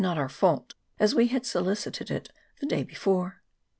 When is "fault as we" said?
0.35-1.27